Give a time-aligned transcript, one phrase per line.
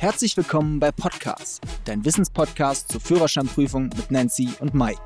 [0.00, 4.98] Herzlich willkommen bei Podcast, dein Wissenspodcast zur Führerscheinprüfung mit Nancy und Mike.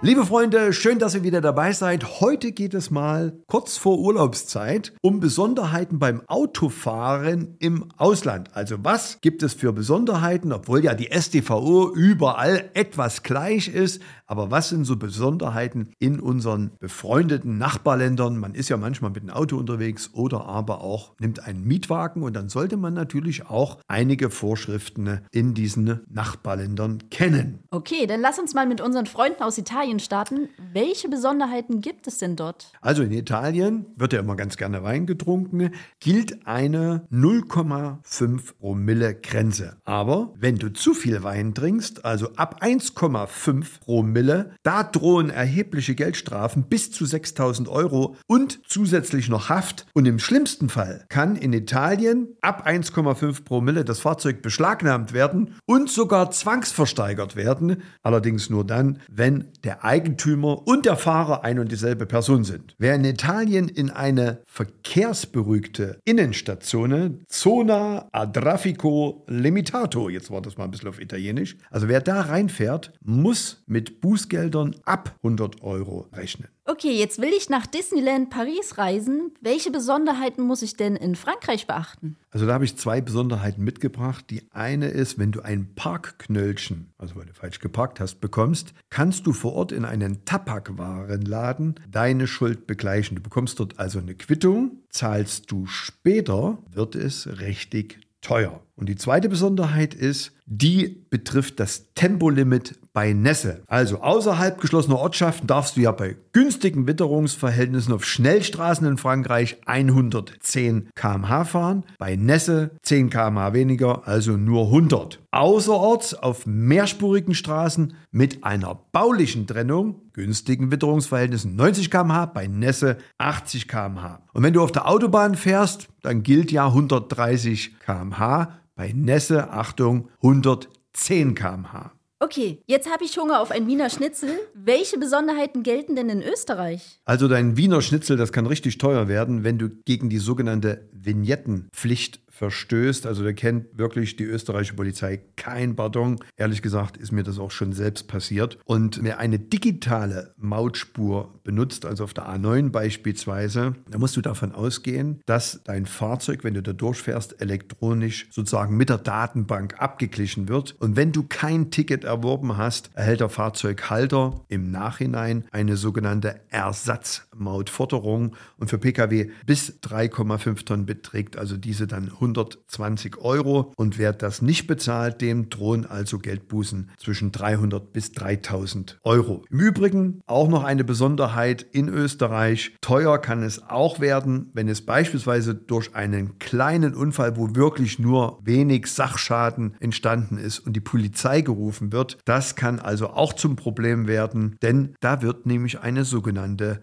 [0.00, 2.20] Liebe Freunde, schön, dass ihr wieder dabei seid.
[2.20, 8.54] Heute geht es mal kurz vor Urlaubszeit um Besonderheiten beim Autofahren im Ausland.
[8.54, 14.00] Also was gibt es für Besonderheiten, obwohl ja die STVO überall etwas gleich ist.
[14.26, 18.38] Aber was sind so Besonderheiten in unseren befreundeten Nachbarländern?
[18.38, 22.36] Man ist ja manchmal mit dem Auto unterwegs oder aber auch nimmt einen Mietwagen und
[22.36, 27.64] dann sollte man natürlich auch einige Vorschriften in diesen Nachbarländern kennen.
[27.72, 30.50] Okay, dann lass uns mal mit unseren Freunden aus Italien starten.
[30.74, 32.70] Welche Besonderheiten gibt es denn dort?
[32.82, 35.70] Also in Italien wird ja immer ganz gerne Wein getrunken,
[36.00, 39.78] gilt eine 0,5 Promille Grenze.
[39.84, 44.50] Aber wenn du zu viel Wein trinkst, also ab 1,5 Promille, Promille.
[44.62, 49.86] Da drohen erhebliche Geldstrafen bis zu 6000 Euro und zusätzlich noch Haft.
[49.94, 55.90] Und im schlimmsten Fall kann in Italien ab 1,5 Promille das Fahrzeug beschlagnahmt werden und
[55.90, 57.82] sogar zwangsversteigert werden.
[58.02, 62.74] Allerdings nur dann, wenn der Eigentümer und der Fahrer ein und dieselbe Person sind.
[62.78, 70.64] Wer in Italien in eine verkehrsberuhigte Innenstation, Zona a Traffico Limitato, jetzt war das mal
[70.64, 76.48] ein bisschen auf Italienisch, also wer da reinfährt, muss mit Bußgeldern ab 100 Euro rechnen.
[76.70, 79.32] Okay, jetzt will ich nach Disneyland Paris reisen.
[79.40, 82.18] Welche Besonderheiten muss ich denn in Frankreich beachten?
[82.30, 84.26] Also da habe ich zwei Besonderheiten mitgebracht.
[84.28, 89.26] Die eine ist, wenn du ein Parkknöllchen, also weil du falsch geparkt hast, bekommst, kannst
[89.26, 93.16] du vor Ort in einen Tabakwarenladen deine Schuld begleichen.
[93.16, 98.60] Du bekommst dort also eine Quittung, zahlst du später, wird es richtig teuer.
[98.78, 103.62] Und die zweite Besonderheit ist, die betrifft das Tempolimit bei Nässe.
[103.66, 110.90] Also außerhalb geschlossener Ortschaften darfst du ja bei günstigen Witterungsverhältnissen auf Schnellstraßen in Frankreich 110
[110.94, 115.20] km/h fahren, bei Nässe 10 km/h weniger, also nur 100.
[115.32, 123.68] Außerorts auf mehrspurigen Straßen mit einer baulichen Trennung, günstigen Witterungsverhältnissen 90 km/h, bei Nässe 80
[123.68, 124.22] km/h.
[124.32, 130.08] Und wenn du auf der Autobahn fährst, dann gilt ja 130 km/h bei Nässe, Achtung,
[130.22, 131.92] 110 km/h.
[132.20, 134.30] Okay, jetzt habe ich Hunger auf ein Wiener Schnitzel.
[134.54, 137.00] Welche Besonderheiten gelten denn in Österreich?
[137.04, 142.20] Also dein Wiener Schnitzel, das kann richtig teuer werden, wenn du gegen die sogenannte Vignettenpflicht
[142.38, 143.04] verstößt.
[143.06, 146.20] Also da kennt wirklich die österreichische Polizei kein Pardon.
[146.36, 148.58] Ehrlich gesagt ist mir das auch schon selbst passiert.
[148.64, 154.52] Und wer eine digitale Mautspur benutzt, also auf der A9 beispielsweise, da musst du davon
[154.52, 160.76] ausgehen, dass dein Fahrzeug, wenn du da durchfährst, elektronisch sozusagen mit der Datenbank abgeglichen wird.
[160.78, 168.36] Und wenn du kein Ticket erworben hast, erhält der Fahrzeughalter im Nachhinein eine sogenannte Ersatzmautforderung
[168.58, 173.72] und für Pkw bis 3,5 Tonnen beträgt also diese dann 100 120 Euro.
[173.76, 179.44] Und wer das nicht bezahlt, dem drohen also Geldbußen zwischen 300 bis 3000 Euro.
[179.50, 182.76] Im Übrigen auch noch eine Besonderheit in Österreich.
[182.80, 188.38] Teuer kann es auch werden, wenn es beispielsweise durch einen kleinen Unfall, wo wirklich nur
[188.42, 192.18] wenig Sachschaden entstanden ist und die Polizei gerufen wird.
[192.24, 196.80] Das kann also auch zum Problem werden, denn da wird nämlich eine sogenannte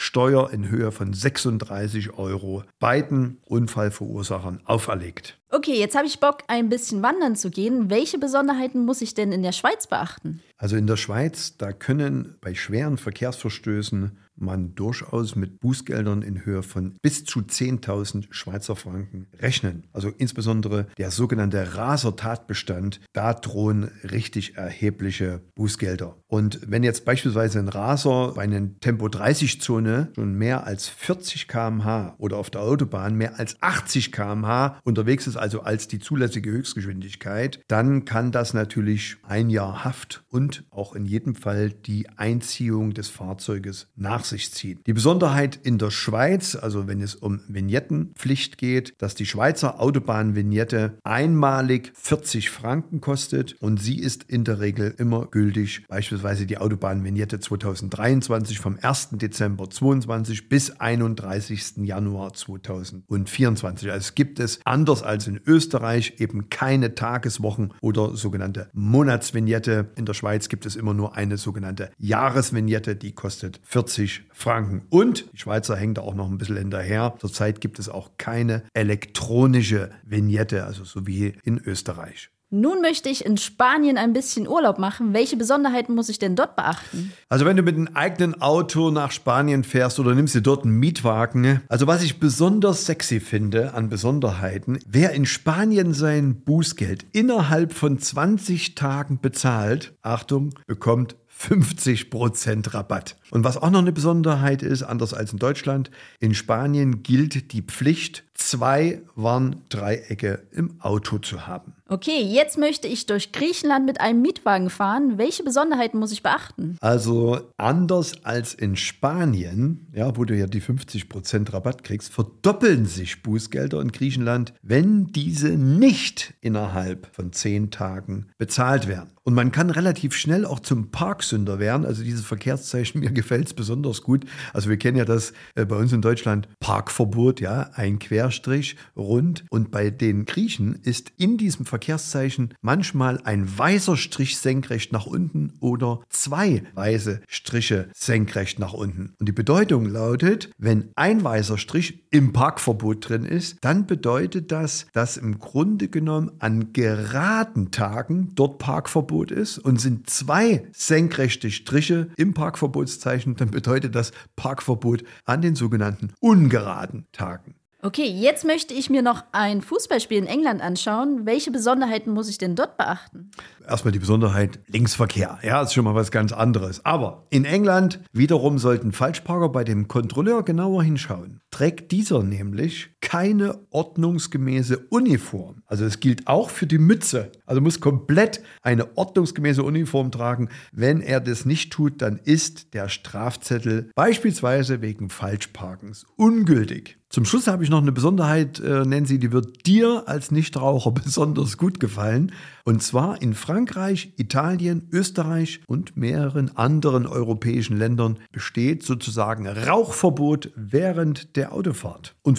[0.00, 5.38] Blaulichtsteuer in Höhe von 36 Euro beiden Unfallverursachern Verursachern auferlegt.
[5.50, 7.90] Okay, jetzt habe ich Bock, ein bisschen wandern zu gehen.
[7.90, 10.42] Welche Besonderheiten muss ich denn in der Schweiz beachten?
[10.56, 16.62] Also in der Schweiz, da können bei schweren Verkehrsverstößen man durchaus mit Bußgeldern in Höhe
[16.62, 19.86] von bis zu 10.000 Schweizer Franken rechnen.
[19.92, 26.16] Also insbesondere der sogenannte Raser-Tatbestand, da drohen richtig erhebliche Bußgelder.
[26.26, 32.36] Und wenn jetzt beispielsweise ein Raser bei einer Tempo-30-Zone schon mehr als 40 km/h oder
[32.36, 38.04] auf der Autobahn mehr als 80 km/h unterwegs ist, also als die zulässige Höchstgeschwindigkeit, dann
[38.04, 43.88] kann das natürlich ein Jahr Haft und auch in jedem Fall die Einziehung des Fahrzeuges
[43.96, 44.80] nach sich ziehen.
[44.86, 50.98] Die Besonderheit in der Schweiz, also wenn es um Vignettenpflicht geht, dass die Schweizer Autobahnvignette
[51.04, 57.40] einmalig 40 Franken kostet und sie ist in der Regel immer gültig, beispielsweise die Autobahnvignette
[57.40, 59.10] 2023 vom 1.
[59.12, 61.78] Dezember 2022 bis 31.
[61.78, 63.90] Januar 2024.
[63.90, 69.90] Also gibt es anders als in Österreich eben keine Tageswochen oder sogenannte Monatsvignette.
[69.96, 74.82] In der Schweiz gibt es immer nur eine sogenannte Jahresvignette, die kostet 40 Franken.
[74.90, 77.14] Und die Schweizer hängen da auch noch ein bisschen hinterher.
[77.18, 82.30] Zurzeit gibt es auch keine elektronische Vignette, also so wie in Österreich.
[82.52, 85.14] Nun möchte ich in Spanien ein bisschen Urlaub machen.
[85.14, 87.12] Welche Besonderheiten muss ich denn dort beachten?
[87.28, 90.74] Also wenn du mit einem eigenen Auto nach Spanien fährst oder nimmst dir dort einen
[90.74, 91.60] Mietwagen.
[91.68, 98.00] Also was ich besonders sexy finde an Besonderheiten, wer in Spanien sein Bußgeld innerhalb von
[98.00, 103.16] 20 Tagen bezahlt, Achtung, bekommt 50% Rabatt.
[103.30, 107.62] Und was auch noch eine Besonderheit ist, anders als in Deutschland, in Spanien gilt die
[107.62, 111.74] Pflicht, zwei Warndreiecke im Auto zu haben.
[111.88, 115.18] Okay, jetzt möchte ich durch Griechenland mit einem Mietwagen fahren.
[115.18, 116.76] Welche Besonderheiten muss ich beachten?
[116.80, 123.22] Also anders als in Spanien, ja, wo du ja die 50% Rabatt kriegst, verdoppeln sich
[123.22, 129.10] Bußgelder in Griechenland, wenn diese nicht innerhalb von zehn Tagen bezahlt werden.
[129.22, 130.90] Und man kann relativ schnell auch zum
[131.30, 131.86] Parksünder werden.
[131.86, 134.24] Also dieses Verkehrszeichen, mir gefällt es besonders gut.
[134.52, 139.44] Also wir kennen ja das äh, bei uns in Deutschland Parkverbot, ja, ein Querstrich rund.
[139.50, 145.54] Und bei den Griechen ist in diesem Verkehrszeichen manchmal ein weißer Strich senkrecht nach unten
[145.60, 149.14] oder zwei weiße Striche senkrecht nach unten.
[149.18, 154.86] Und die Bedeutung lautet, wenn ein weißer Strich im Parkverbot drin ist, dann bedeutet das,
[154.92, 160.64] dass im Grunde genommen an geraden Tagen dort Parkverbot ist und sind zwei
[161.10, 167.56] senkrechte Striche im Parkverbotszeichen, dann bedeutet das Parkverbot an den sogenannten ungeraden Tagen.
[167.82, 171.24] Okay, jetzt möchte ich mir noch ein Fußballspiel in England anschauen.
[171.24, 173.30] Welche Besonderheiten muss ich denn dort beachten?
[173.66, 175.38] Erstmal die Besonderheit Linksverkehr.
[175.42, 176.84] Ja, ist schon mal was ganz anderes.
[176.84, 181.40] Aber in England wiederum sollten Falschparker bei dem Kontrolleur genauer hinschauen.
[181.50, 185.62] Trägt dieser nämlich keine ordnungsgemäße Uniform.
[185.66, 187.32] Also es gilt auch für die Mütze.
[187.46, 190.48] Also muss komplett eine ordnungsgemäße Uniform tragen.
[190.72, 197.00] Wenn er das nicht tut, dann ist der Strafzettel beispielsweise wegen Falschparkens ungültig.
[197.12, 201.56] Zum Schluss habe ich noch eine Besonderheit, äh, Nancy, die wird dir als Nichtraucher besonders
[201.56, 202.30] gut gefallen.
[202.64, 211.34] Und zwar in Frankreich, Italien, Österreich und mehreren anderen europäischen Ländern besteht sozusagen Rauchverbot während
[211.34, 212.14] der Autofahrt.
[212.22, 212.38] Und